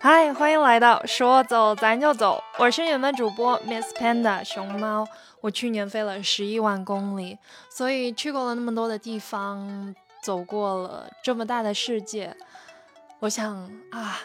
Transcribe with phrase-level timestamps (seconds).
[0.00, 5.04] 嗨，欢迎来到说走咱就走，我是你们主播 Miss Panda 熊猫。
[5.40, 7.36] 我去年飞了十一万公里，
[7.68, 9.92] 所以去过了那么多的地方，
[10.22, 12.36] 走过了这么大的世界，
[13.18, 13.52] 我想
[13.90, 14.20] 啊。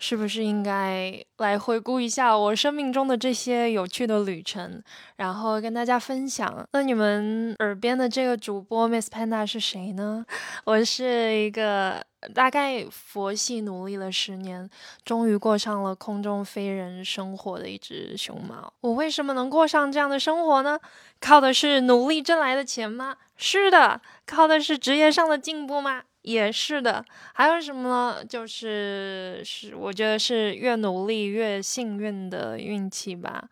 [0.00, 4.82] 是不是应该来回顾一下我生命中的这些有趣的旅程，
[5.16, 6.66] 然后跟大家分享？
[6.72, 10.24] 那你们耳边的这个主播 Miss Panda 是谁呢？
[10.64, 12.02] 我是一个
[12.34, 14.68] 大概佛系努力了十年，
[15.04, 18.72] 终于过上了空中飞人生活的一只熊猫。
[18.80, 20.80] 我为什么能过上这样的生活呢？
[21.20, 23.16] 靠的是努力挣来的钱吗？
[23.36, 24.00] 是的。
[24.26, 26.02] 靠的是职业上的进步吗？
[26.22, 28.24] 也是的，还有什么呢？
[28.24, 33.48] 就是是，我觉得是越努力越幸运的运气吧。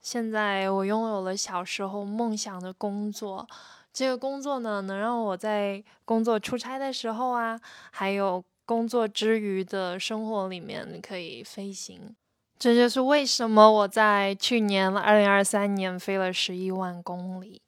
[0.00, 3.46] 现在我拥有了小时候梦想的工作，
[3.92, 7.60] 这个工作呢，能让我在工作出差的时候啊，
[7.90, 12.16] 还有工作之余的生活里面可以飞行。
[12.58, 17.62] 这就是为什么我在去年二零二三年飞了十一万公里。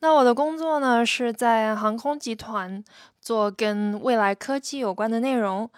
[0.00, 2.84] 那我的工作呢，是在航空集团
[3.26, 5.68] 做跟未来科技有关的内容。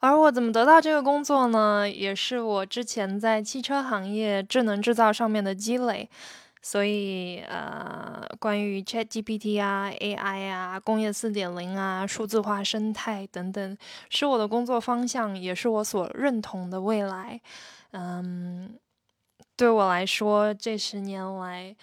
[0.00, 1.88] 而我怎么得到这个工作呢？
[1.88, 6.10] 也是我之前在汽车行业智能制造上面的积累。
[6.60, 13.78] 所以，呃，关于 ChatGPT 啊、AI 啊、工业四点零啊、数字化生态等等，
[14.10, 17.40] 是我的工作方向，也是我所认同的未来。
[17.92, 18.76] 嗯，
[19.56, 21.76] 对我来说，这十年来。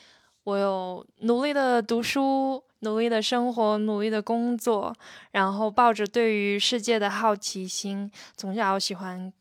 [0.44, 4.96] 我有努力的读书，努力的生活，努力的工作，
[5.32, 9.32] 然后抱着对于世界的好奇心，从小喜欢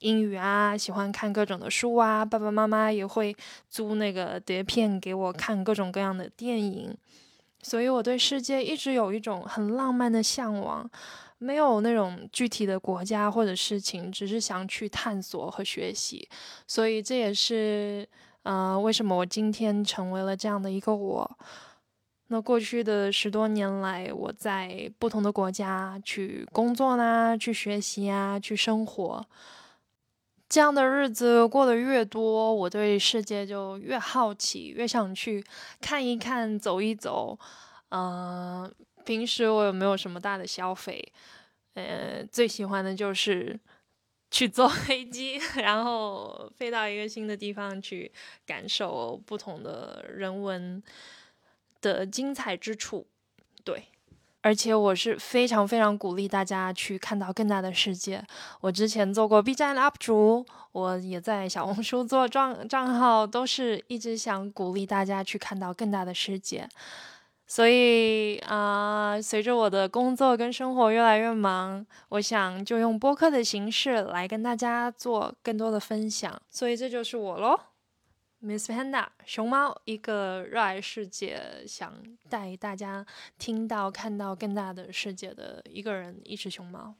[0.00, 3.34] 英语啊，喜欢看各种的书啊，爸爸妈妈也会
[3.68, 6.96] 租那个碟片给我看各种各样的电影，
[7.62, 10.88] 所以我对世界一直有一种很浪漫的向往，
[11.38, 16.28] 没有那种具体的国家或者事情，只是想去探索和学习，
[16.66, 18.08] 所以这也是。
[18.46, 21.38] 呃，为什么我今天成为了这样的一个我？
[22.28, 29.24] 那过去的十多年来，我在不同的国家去工作啦，去学习啊，去生活。
[30.48, 35.44] 这样的日子过得越多，我对世界就越好奇，越想去
[35.80, 37.38] 看一看、走一走。
[37.90, 38.72] 嗯，
[39.04, 41.12] 平时我有没有什么大的消费？
[41.74, 43.58] 呃，最喜欢的就是。
[44.28, 48.10] 去坐 飞机，然后飞到一个新的地方去
[48.44, 50.82] 感受不同的人文
[51.86, 53.06] 的精彩之处。
[53.62, 53.84] 对，
[54.40, 58.24] 而且我是非常非常鼓励大家去看到更大的世界。
[58.60, 66.68] 我之前做过 B 站 UP 主，我也在小红书做账账号，都是一直想鼓励大家去看到更大的世界。
[67.48, 76.42] 所以啊，随着我的工作跟生活越来越忙，我想就用播客的形式来跟大家做更多的分享。
[76.50, 77.56] 所以这就是我喽
[78.41, 83.05] ，Miss Panda 熊猫，一个热爱世界、想带大家
[83.37, 86.95] 听到、看到更大的世界的一个人，一只熊猫。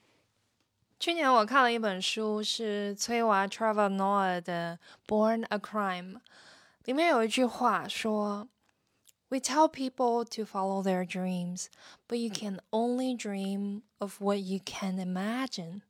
[0.99, 6.19] 去年我看了一本书，是崔娃 Trevor Noah 的《Born a Crime》，
[6.85, 8.47] 里面有一句话说。
[9.33, 11.67] We tell people to follow their dreams,
[12.09, 15.83] but you can only dream of what you can imagine.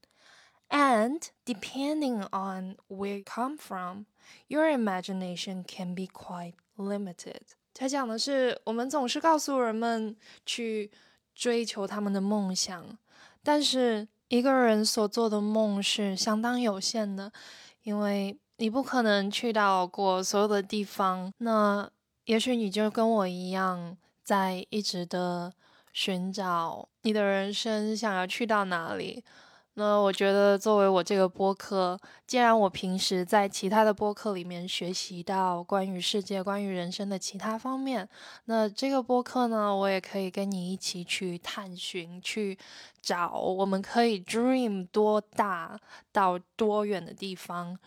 [0.69, 4.06] And depending on where you come from,
[4.48, 7.41] Your imagination can be quite limited.
[7.75, 10.91] 他讲的是，我们总是告诉人们去
[11.34, 12.98] 追求他们的梦想，
[13.42, 17.31] 但是一个人所做的梦是相当有限的，
[17.82, 21.31] 因为你不可能去到过所有的地方。
[21.38, 21.88] 那
[22.25, 25.53] 也许你就跟我一样，在一直的
[25.93, 29.22] 寻找你的人生想要去到哪里。
[29.78, 38.09] 那我觉得，作为我这个播客，既然我平时在其他的播客里面学习到关于世界、关于人生的其他方面，
[38.47, 42.56] 那这个播客呢，我也可以跟你一起去探寻、去
[43.03, 45.78] 找，我们可以 dream 多大
[46.11, 47.78] 到多远的地方。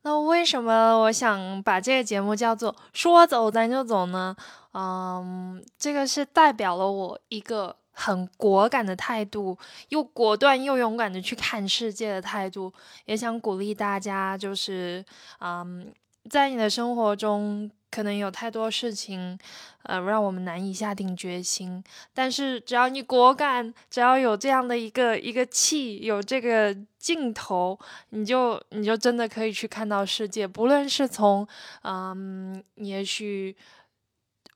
[0.00, 4.34] 那为什么我想把这个节目叫做“说走咱就走”呢？
[4.72, 9.58] 嗯，这个是代表了我一个很果敢的态度，
[9.88, 12.72] 又果断又勇敢的去看世界的态度，
[13.06, 15.04] 也想鼓励大家，就是
[15.40, 15.90] 嗯，
[16.30, 17.70] 在你的生活中。
[17.88, 19.38] 可能有太多事情，
[19.84, 21.82] 呃，让我们难以下定决心。
[22.12, 27.78] 但是只要你果敢，只要有这样的一个一个气，有这个劲头，
[28.10, 30.46] 你就你就真的可以去看到世界。
[30.46, 31.46] 不论是从，
[31.84, 33.56] 嗯，也许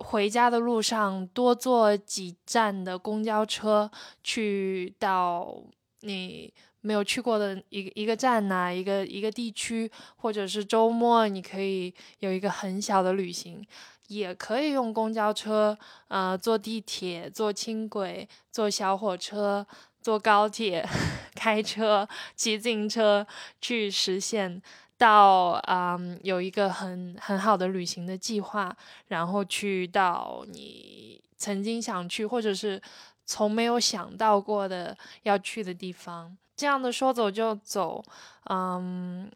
[0.04, 3.90] 回家的路上多坐几站的公交车，
[4.22, 5.62] 去到
[6.00, 13.62] 你没有去过的一个一个站呐，一个一个地区，或者是周末你可以有一个很小的旅行，
[14.08, 15.76] 也可以用公交车，
[16.08, 19.66] 呃，坐地铁，坐轻轨，坐小火车，
[20.00, 20.82] 坐高铁，
[21.36, 23.26] 开车，骑自行车
[23.60, 24.62] 去实现。
[25.00, 28.76] 到嗯，有一个很很好的旅行的计划，
[29.06, 32.78] 然后去到你曾经想去或者是
[33.24, 38.04] 从没有想到过的要去的地方，这样的说走就走，
[38.50, 39.30] 嗯，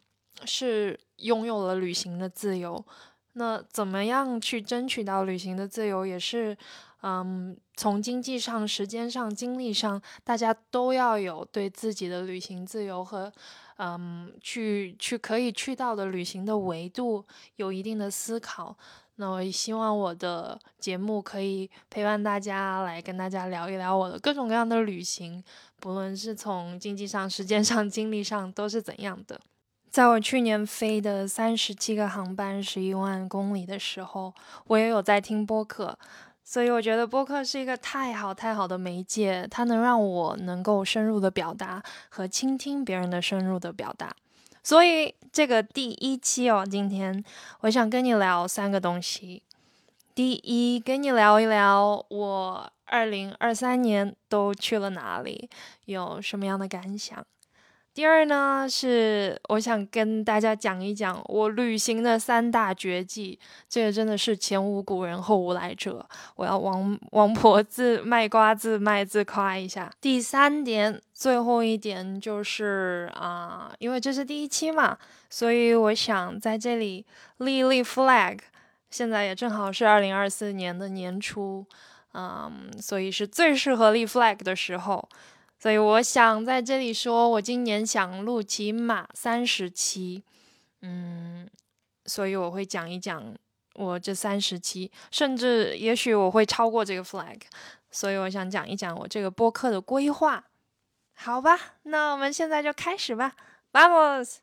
[0.44, 2.84] 是拥有了旅行的自由。
[3.32, 6.54] 那怎么样去争取到旅行的自由，也是
[7.00, 13.32] 嗯，从经济上、时间上、精力上，大家都要有对自己的旅行自由和。
[13.76, 17.24] 嗯，去去可以去到的旅行的维度
[17.56, 18.76] 有一定的思考。
[19.16, 25.42] 那我也希望我的节目可以陪伴大家来跟大家聊一聊我的各种各样的旅行，
[25.78, 29.40] 不论是从经济上、时间上、精力上都是怎样的。
[29.88, 34.34] 在我去年飞的三十七个航班、十一万公里的时候，
[34.66, 35.96] 我也有在听播客。
[36.44, 44.14] 所以我觉得播客是一个太好太好的媒介，它能让我能够深入的表达和倾听别人的深入的表达。
[44.62, 47.24] 所以这个第一期哦，今天
[47.60, 49.42] 我想跟你聊三个东西。
[50.14, 55.50] 第一，跟你聊一聊我二零二三年都去了哪里，
[55.86, 57.26] 有什么样的感想。
[57.94, 63.38] 第二呢，是我想跟大家讲一讲我旅行的三大绝技，
[63.68, 66.04] 这个真的是前无古人后无来者，
[66.34, 69.92] 我要王王婆自卖瓜自卖自夸一下。
[70.00, 74.98] 第三点，最后一点就是啊，因为这是第一期嘛，
[75.30, 77.06] 所以我想在这里
[77.36, 78.40] 立立 flag。
[78.90, 81.64] 现在也正好是二零二四年的年初，
[82.12, 85.08] 嗯，所以是最适合立 flag 的时候。
[85.58, 90.22] 所以我想在这里说，我今年想录起码三十期，
[90.82, 91.48] 嗯，
[92.04, 93.34] 所以我会讲一讲
[93.74, 97.40] 我这三十期，甚至也许我会超过这个 flag，
[97.90, 100.44] 所以我想讲一讲我这个播客的规划，
[101.14, 101.58] 好吧？
[101.84, 103.34] 那我们现在就开始吧
[103.72, 104.36] ，Bubbles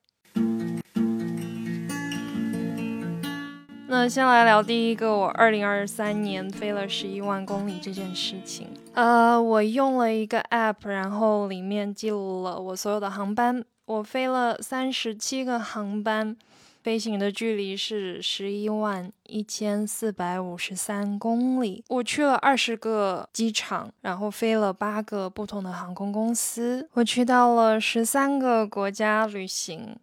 [3.91, 8.69] 那先来聊第一个，我二零二三年飞了十一万公里这件事情。
[8.93, 13.61] 呃，我用了一个 app，然后里面记录了我所有的航班。
[13.83, 16.37] 我飞了三十七个航班，
[16.81, 21.83] 飞行的距离是十一万一千四百五十三公里。
[21.89, 26.87] 我去了二十个机场，然后飞了八个不同的航空公司。
[26.93, 29.97] 我去到了十三个国家旅行，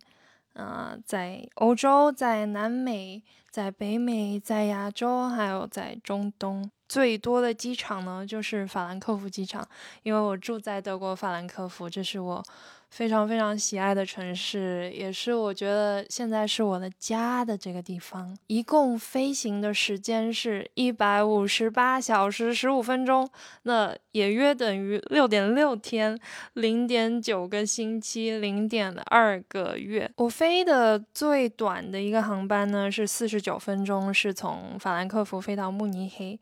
[0.53, 3.23] 啊，在欧洲，在南美。
[3.59, 9.69] 在北美，在亚洲，还有在中东，最多的机场呢，就是法兰克福机场，
[10.05, 12.45] 因为我住在德国法兰克福，这是我。
[12.91, 18.37] 非常非常喜爱的城市，也是我觉得现在是我的家的这个地方。
[18.47, 23.29] 一共飞行的时间是一百五十八小时十五分钟，
[23.63, 26.19] 那也约等于六点六天，
[26.55, 30.11] 零点九个星期，零点二个月。
[30.17, 36.41] 我飞的最短的一个航班呢是四十九分钟，是从法兰克福飞到慕尼黑。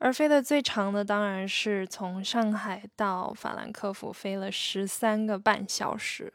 [0.00, 6.32] 而飞的最长的当然是从上海到法兰克福飞了十三个半小时，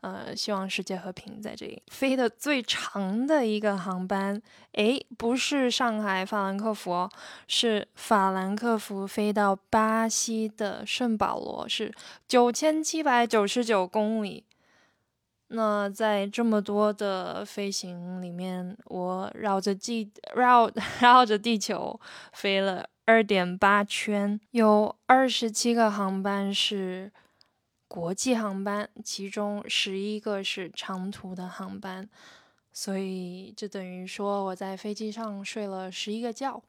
[0.00, 1.80] 呃，希望世界和平在这里。
[1.92, 7.08] 飞的最长的一个航班，诶，不是上海法兰克福，
[7.46, 11.94] 是法兰克福飞到巴西的圣保罗，是
[12.26, 14.44] 九千七百九十九公里。
[15.54, 22.00] 那在这么多的飞行里面，我绕着地 绕 绕着地球
[22.32, 27.12] 飞了二点八圈，有二十七个航班是
[27.86, 32.08] 国际航班，其中十一个是长途的航班，
[32.72, 36.62] 所以就等于说我在飞机上睡了十一个觉，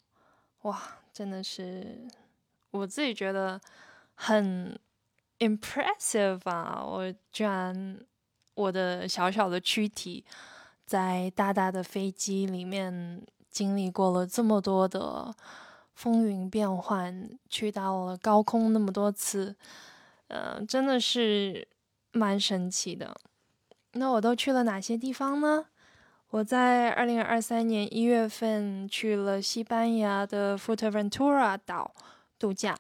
[0.64, 0.78] 哇，
[1.14, 2.06] 真的是
[2.72, 3.62] 我自己觉得
[4.14, 4.78] 很
[5.40, 8.06] impressive 啊，我居然。
[8.56, 10.24] 我的小小的躯体，
[10.86, 15.34] 在大大的飞机里面经历过了这么多的
[15.94, 19.56] 风云变幻，去到了高空那么多次，
[20.28, 21.68] 呃，真的是
[22.12, 23.16] 蛮神奇的。
[23.94, 25.66] 那我都去了哪些地方呢？
[26.30, 31.94] 我在二零二三年一月份去了西班牙的 Fuerteventura 岛
[32.40, 32.76] 度假。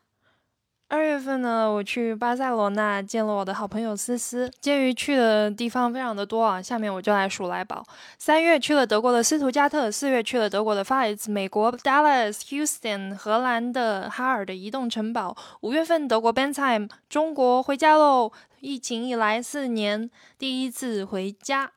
[0.93, 4.47] 二月份呢，我去巴塞罗那见了我的好朋友思思。
[4.61, 7.83] 鉴于去的地方非常的多啊，下面我就来数来宝。
[8.19, 15.35] 三月去了德国的斯图加特，四月去了德国的 f i t s 美国 Dallas、Houston，荷兰的哈尔的移动城堡。
[15.61, 18.31] 五月份德国 Bentheim，中国回家喽！
[18.59, 21.71] 疫情以来四年第一次回家。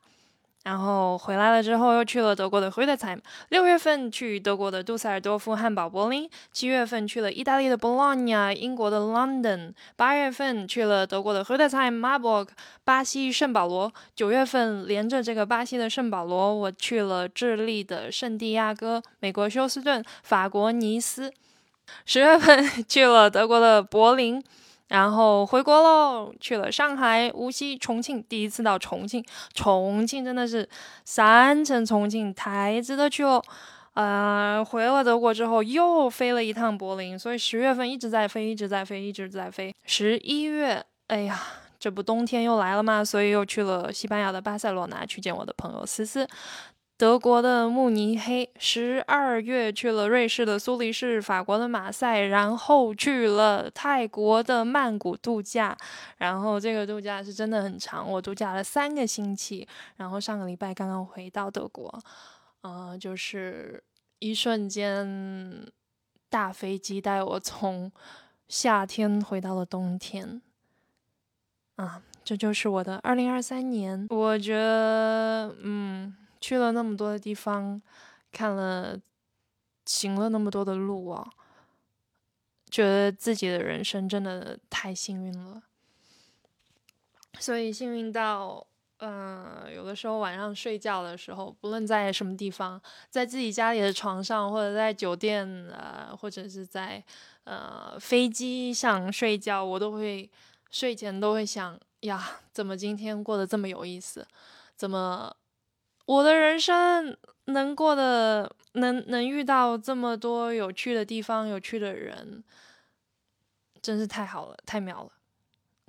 [0.67, 6.29] 然后回来了之后，又去了德国的 h u d e t i m e 六月份去德国的杜塞尔多夫、汉堡、柏林。
[6.51, 9.73] 七月份去了意大利的 Bologna、英国的 London。
[9.95, 12.49] 八月份去了德国的 h u d e t i m e Marburg、
[12.83, 13.93] 巴西圣保罗。
[14.17, 21.33] 九月份连着这个巴西的圣保罗，我去了智利的圣地亚哥、美国休斯顿、法国尼斯。
[22.05, 24.43] 十月份 去了德国的柏林。
[24.89, 28.23] 然后回国喽，去了上海、无锡、重庆。
[28.29, 30.69] 第一次到重庆，重庆真的是
[31.05, 33.43] 三层重庆，太值得去了。
[33.95, 39.75] 呃，回了德国之后，又飞了一趟柏林，所以十月份一直在飞，一直在飞，一直在飞。
[39.87, 41.41] 十一月，哎呀，
[41.79, 46.29] 这不冬天又来了嘛，所以又去了西班牙的巴塞罗那去见我的朋友思思。
[46.99, 55.77] 德国的慕尼黑，十二月去了瑞士的苏黎世，法国的马赛，然后去了泰国的曼谷度假。
[56.17, 59.69] 然后这个度假是真的很长，我度假了三个星期。
[59.97, 62.03] 然后上个礼拜刚刚回到德国，
[62.63, 63.85] 呃，就是
[64.19, 65.67] 一瞬间，
[66.31, 67.93] 大飞机带我从
[68.49, 70.41] 夏天回到了冬天。
[71.75, 74.07] 啊，这就是我的二零二三年。
[74.09, 76.17] 我觉得，嗯。
[76.41, 77.81] 去了那么多的地方，
[78.31, 79.01] 看了，
[79.85, 81.29] 行了那么多的路啊，
[82.71, 85.63] 觉得自己的人生真的太幸运了。
[87.39, 88.67] 所以幸运到，
[88.99, 97.03] 嗯，有的时候晚上睡觉的时候，不论在什么地方，在自己家里的床上，或者在酒店，呃，或者是在
[97.45, 100.31] 呃飞机上睡觉，我都会
[100.71, 104.27] 睡前都会想呀，怎么今天过得这么有意思？
[104.75, 105.35] 怎么？
[106.07, 112.45] 我的人生能过的，能能遇到这么多有趣的地方、有趣的人，
[113.83, 115.11] 真是太好了，太妙了，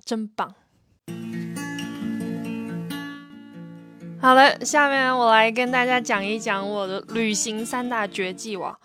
[0.04, 0.52] 真棒！
[4.20, 8.76] 好了，下面我来跟大家讲一讲我的旅行三大绝技哇。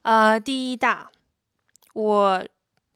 [0.00, 1.10] 呃，第一大，
[1.92, 2.42] 我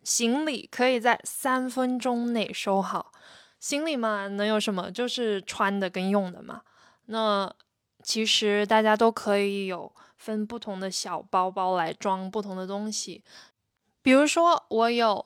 [0.03, 3.13] 行李可以在三分钟内收好。
[3.61, 4.91] 行李嘛，能有什么？
[4.91, 6.63] 就是穿的跟用的嘛。
[7.07, 7.55] 那
[8.03, 13.23] 其实大家都可以有分不同的小包包来装不同的东西，
[14.03, 15.25] 比如说我有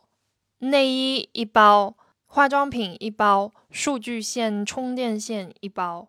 [0.59, 1.95] 内衣一包，
[2.26, 6.09] 化妆品一包，数据线、充电线一包，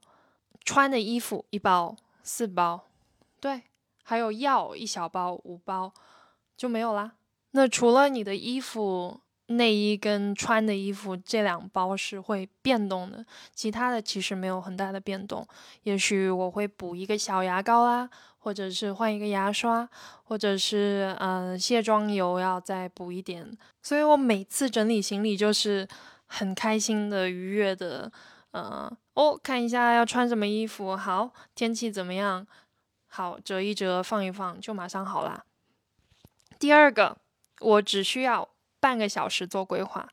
[0.63, 2.85] 穿的衣服一包，四包，
[3.39, 3.63] 对，
[4.03, 5.93] 还有药一小包，五包
[6.55, 7.13] 就没有啦。
[7.51, 9.21] 那除了你的衣服。
[9.47, 15.47] 内衣跟穿的衣服这两包是会变动的，其他的其实没有很大的变动。
[15.83, 19.87] 也许我会补一个小牙膏啊，或者是换一个牙刷，
[20.23, 23.57] 或者是嗯卸妆油要再补一点。
[23.81, 25.87] 所以我每次整理行李就是
[26.25, 28.11] 很开心的、愉悦的。
[28.51, 32.45] 嗯，哦，看一下要穿什么衣服，好，天气怎么样？
[33.07, 35.45] 好，折一折，放一放，就马上好啦。
[36.57, 37.17] 第二个，
[37.59, 38.49] 我只需要。
[38.79, 40.07] 半个小时做规划，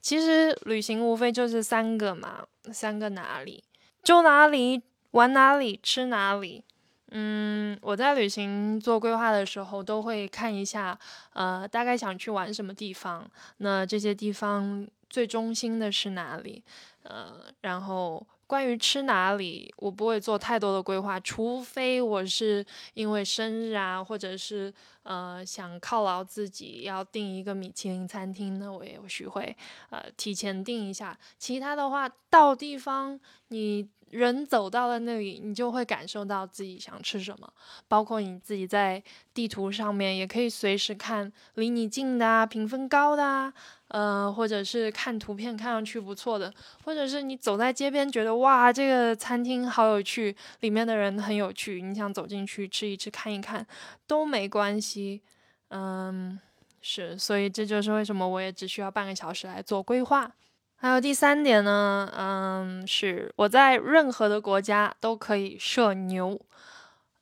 [0.00, 3.62] 其实旅行无非就是三个嘛，三个哪里
[4.02, 4.82] 住哪里
[5.12, 6.64] 玩哪里吃哪里。
[7.10, 10.98] 嗯，我在旅行做规划的时候都会看一下，
[11.32, 16.62] 呃，大概想去玩什么地方，那这些地方最中心的是哪里，
[17.02, 18.26] 呃，然后。
[18.46, 24.72] 关于吃哪里，我不会做太多的规划，除非我是因为生日啊，或者是
[25.02, 29.56] 呃想犒劳自己要订一个米其林餐厅，那我也许会
[29.90, 31.18] 呃提前订一下。
[31.38, 33.88] 其他的话，到地方你。
[34.16, 37.52] 人走到了那里，你就会感受到自己想吃什么。
[37.86, 39.02] 包括你自己在
[39.34, 43.52] 地图上面也可以随时看离你近的啊，评分高的啊，
[43.88, 46.52] 呃，或者是看图片看上去不错的，
[46.84, 53.66] 或者是你走在街边觉得哇，这个餐厅好有趣，里面的人很有趣，你想走进去吃一吃看一看
[54.06, 55.20] 都没关系。
[55.68, 56.38] 嗯，
[56.80, 60.32] 是，所以这就是为什么我也只需要半个小时来做规划。
[60.78, 66.38] 还有第三点呢，嗯，是我在任何的国家都可以社牛，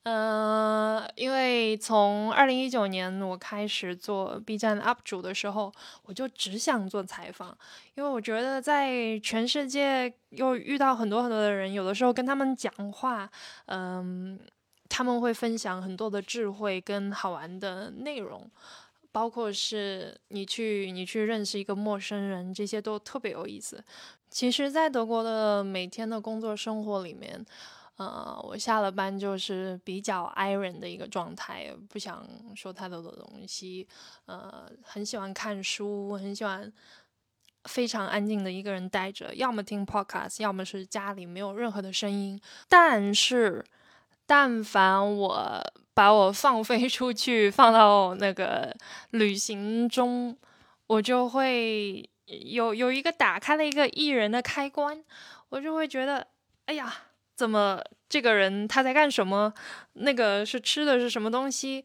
[0.03, 7.57] 呃，因为从二零一九年我开始做 B 站 UP 主的时候，我就只想做采访，
[7.95, 13.31] 因为我觉得在全世界又遇到很多很多的人，有的时候跟他们讲话，
[13.67, 14.39] 嗯，
[14.89, 18.51] 他们会分享很多的智慧跟好玩的内容。
[19.15, 23.81] 包括是你去你去认识一个陌生人，这些都特别有意思。
[24.29, 27.47] 其实，在德国的每天的工作生活里面，
[27.97, 33.87] 呃，我下了班就是比较 iron 的一个状态，不想说太多的东西，
[34.27, 36.73] 呃，很喜欢看书，很喜欢
[37.67, 42.41] 非常安静的一个人待着，要么听 podcast，要么是家里没有任何的声音。
[42.69, 43.65] 但是，
[44.27, 48.77] 但凡我把我放飞出去，放到那个
[49.11, 50.37] 旅行中，
[50.89, 52.11] 我就会。
[52.27, 55.05] 有有一个打开了一个艺人的开关，
[55.51, 56.27] 我就会觉得，
[56.65, 56.91] 哎呀，
[57.37, 59.53] 怎么这个人他在干什么？
[59.93, 61.85] 那个是吃的是什么东西？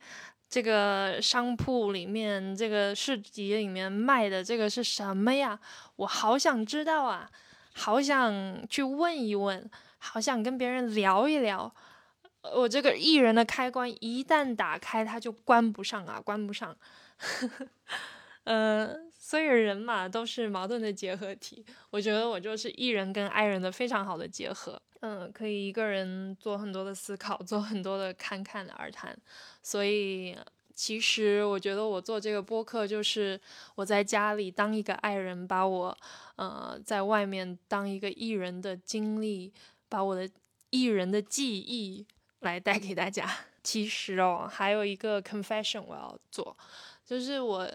[0.49, 5.59] 这个商铺里面，这个市集里面卖的这个是什么呀？
[5.97, 7.29] 我好想知道啊，
[7.73, 11.75] 好想去问一问，好想跟别人聊一聊。
[12.41, 16.77] 我这个艺人的开关一旦打开，它就关不上啊，关不上。
[18.45, 19.07] 嗯。
[19.29, 21.63] 所以人嘛，都是矛盾的结合体。
[21.91, 24.81] 我觉得我就是艺人跟爱人的非常好的结合。
[25.01, 29.15] 嗯，可以一个人做很多的思考，做很多的侃侃而谈。
[29.61, 30.35] 所以
[30.73, 33.39] 其实我觉得我做这个播客，就是
[33.75, 35.95] 我在家里当一个爱人，把我
[36.37, 39.53] 呃在外面当一个艺人的经历，
[39.87, 40.27] 把我的
[40.71, 42.07] 艺人的记忆
[42.39, 43.27] 来带给大家。
[43.63, 46.55] 其实哦，还有一个 confession 我要做，
[47.05, 47.69] 就是我。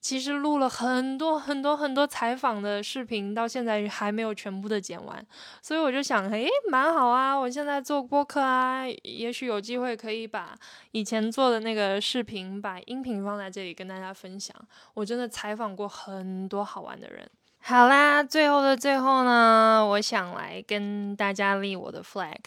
[0.00, 5.26] 其实录了很多很多很多采访的视频，到现在还没有全部的剪完，
[5.60, 7.34] 所以我就想，诶，蛮好啊！
[7.34, 10.56] 我现在做播客啊，也许有机会可以把
[10.92, 14.56] 以前做的那个视频，把音频放在这里跟大家分享。
[14.94, 17.28] 我真的采访过很多好玩的人。
[17.60, 22.38] 好啦，最后的最后呢，我想来跟大家立我的 flag，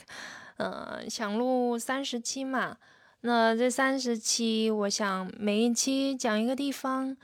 [0.58, 2.78] 嗯，想录三十期嘛。
[3.24, 7.16] 那这三十期，我想每一期讲一个地方，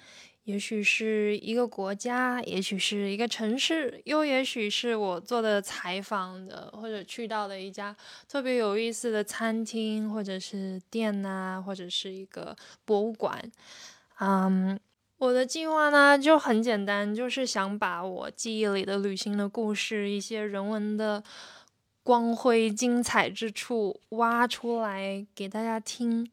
[0.44, 7.96] 也许是一个国家，也许是一个城市，又也许是我做的采访的，或者去到的一家
[8.30, 12.56] 特别有意思的餐厅，或者是店呐，或者是一个
[12.86, 13.52] 博物馆。
[14.20, 14.80] 嗯，
[15.18, 21.24] 我的计划呢就很简单，就是想把我记忆里的旅行的故事，一些人文的。
[22.08, 26.32] 光辉精彩之处挖出来给大家听。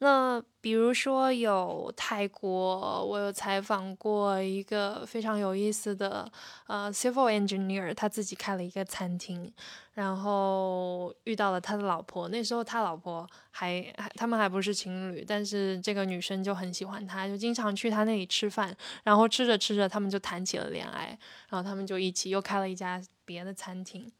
[0.00, 6.30] 那比如说有泰国，我有采访过一个非常有意思的
[6.66, 9.50] 呃 civil engineer，他自己开了一个餐厅，
[9.94, 12.28] 然后遇到了他的老婆。
[12.28, 18.76] 那时候他老婆还还他们还不是情侣，但是这个女生就很喜欢他，就经常去他那里吃饭。
[19.02, 21.18] 然后吃着吃着，他们就谈起了恋爱，
[21.48, 24.12] 然后他们就一起又开了一家别的餐厅。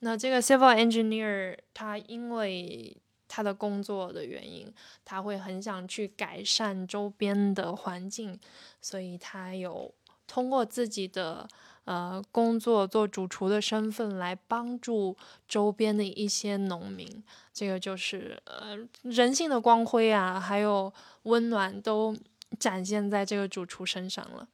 [0.00, 4.72] 那这个 civil engineer 他因为他的工作的原因，
[5.04, 8.38] 他会很想去改善周边的环境，
[8.80, 9.92] 所以他有
[10.26, 11.46] 通过自己的
[11.84, 17.22] 呃工作做主厨的身份来帮助周边的一些农民。
[17.52, 20.92] 这个就是呃人性的光辉啊，还有
[21.24, 22.16] 温暖都
[22.58, 24.48] 展现在这个主厨身上了。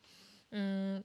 [0.50, 1.04] 嗯。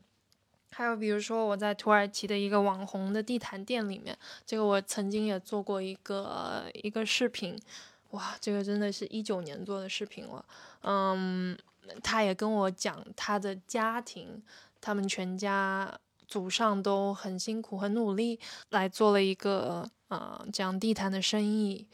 [0.80, 7.60] 还有比如说我在土耳其的一个网红的地毯店里面，这个我曾经也做过一个一个视频，
[8.12, 10.46] 哇，这个真的是一九年做的视频了。
[10.84, 11.58] 嗯，
[12.02, 14.42] 他也跟我讲他的家庭，
[14.80, 18.40] 他们全家祖上都很辛苦很努力
[18.70, 21.86] 来做了一个呃这样地毯的生意，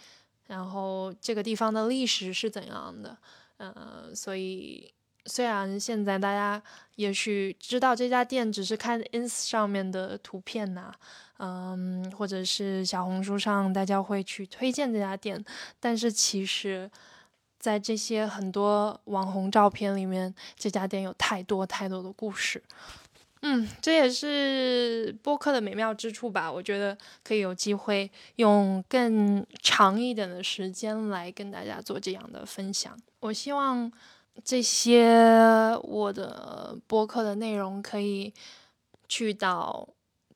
[0.45, 3.17] 然后这个地方的历史是怎样的，
[3.57, 4.93] 嗯，所以。
[5.27, 6.61] 虽然现在大家
[6.95, 10.93] 也许知道这家店只是看 ins 上面的图片呐，
[11.38, 15.43] 嗯，或者是小红书上大家会去推荐这家店，
[15.79, 16.89] 但是其实，
[17.59, 22.61] 在这些很多网红照片里面，这家店有太多太多的故事。
[23.41, 26.51] 嗯，这也是播客的美妙之处吧？
[26.51, 32.95] 我觉得可以有机会用更长一点的时间来跟大家做这样的分享。
[33.21, 33.91] 我希望。
[34.43, 35.07] 这些
[35.83, 38.33] 我的播客的内容可以
[39.07, 39.87] 去到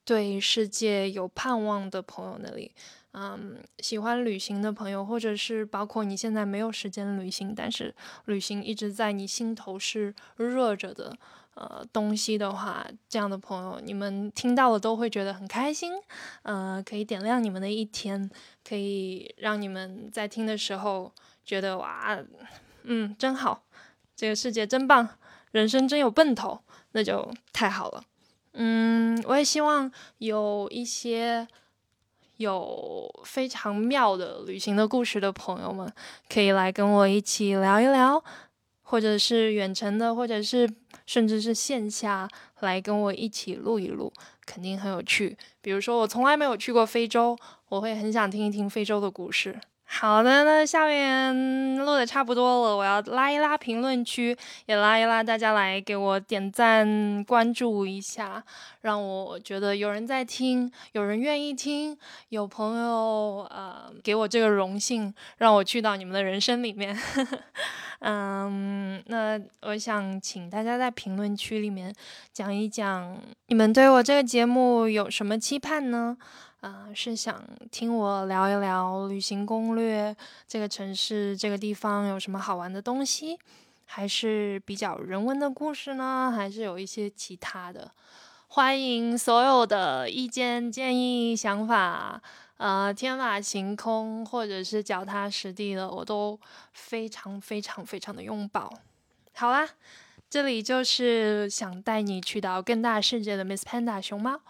[0.03, 2.71] 对世界有盼望的朋友那里，
[3.11, 7.93] 嗯，喜欢旅行的朋友，或者是包括你现在没有时间旅行，但是
[8.25, 11.15] 旅行一直在你心头是热着的，
[11.53, 15.91] 呃，东西的话，这样的朋友，你们听到了都会觉得很开心，
[16.41, 18.29] 呃，可以点亮你们的一天，
[18.67, 21.13] 可以让你们在听的时候
[21.45, 22.17] 觉得哇，
[22.83, 23.63] 嗯，真好。
[24.19, 25.07] 这个世界真棒，
[25.51, 26.59] 人生真有奔头，
[26.91, 28.03] 那就太好了。
[28.51, 31.47] 嗯，我也希望有一些
[32.35, 35.89] 有非常妙的旅行的故事的朋友们，
[36.27, 38.21] 可以来跟我一起聊一聊，
[38.81, 40.69] 或者是远程的，或者是
[41.05, 42.27] 甚至是线下
[42.59, 44.11] 来跟我一起录一录，
[44.45, 45.37] 肯定很有趣。
[45.61, 47.37] 比如说，我从来没有去过非洲，
[47.69, 49.61] 我会很想听一听非洲的故事。
[49.91, 58.41] 好的，那下面录的差不多了，我要拉一拉评论区，也拉一拉大家来给我点赞、关注一下，
[58.81, 61.97] 让我觉得有人在听，有人愿意听，
[62.29, 66.95] 有朋友呃给我这个荣幸，让我去到你们的人生里面。
[68.01, 71.93] 嗯，那我想请大家在评论区里面
[72.31, 76.15] 讲一讲，你们对我这个节目有什么期盼呢？
[76.61, 77.41] 啊，是想
[77.71, 80.13] 听我聊一聊旅行攻略，
[80.45, 83.39] 这个城市、这个地方有什么好玩的东西，
[83.85, 86.33] 还是比较人文的故事呢？
[86.35, 87.89] 还是有一些其他的？
[88.49, 92.21] 欢迎所有的意见、建议、想法，
[92.57, 96.37] 呃，天马行空或者是脚踏实地的，我都
[96.73, 98.69] 非常非常非常的拥抱。
[99.33, 99.65] 好啦，
[100.29, 104.41] 这里就是想带你去到更大世界的 Miss Panda 熊猫，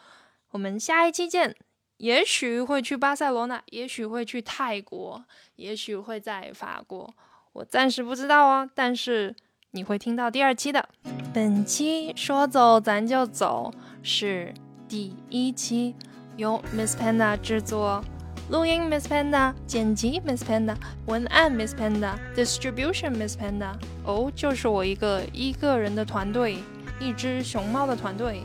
[0.50, 1.56] 我们下一期见。
[2.00, 5.22] 也许会去巴塞罗那，也许会去泰国，
[5.58, 7.14] 也许会在法国，
[7.52, 8.70] 我暂时不知道哦。
[8.74, 9.36] 但是
[9.72, 10.88] 你会听到第二期的。
[11.34, 14.54] 本期说走咱就走是
[14.88, 15.94] 第一期，
[16.38, 18.02] 由 Miss Panda 制作，
[18.50, 23.74] 录音 Miss Panda，剪辑 Miss Panda，文案 Miss Panda，distribution Miss Panda。
[24.06, 26.60] 哦，就是我一个一个人的团队，
[26.98, 28.42] 一只熊猫的团队，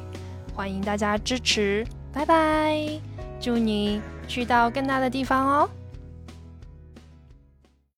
[0.53, 3.14] 欢迎大家支持，拜拜。
[3.45, 5.69] 祝你去到更大的地方哦！